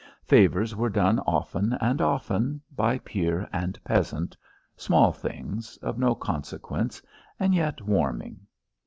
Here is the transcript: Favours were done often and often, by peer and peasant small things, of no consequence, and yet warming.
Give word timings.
Favours 0.23 0.75
were 0.75 0.89
done 0.89 1.19
often 1.27 1.73
and 1.73 2.01
often, 2.01 2.59
by 2.75 2.97
peer 2.97 3.47
and 3.53 3.77
peasant 3.83 4.35
small 4.75 5.11
things, 5.13 5.77
of 5.83 5.99
no 5.99 6.15
consequence, 6.15 7.03
and 7.39 7.53
yet 7.53 7.83
warming. 7.83 8.39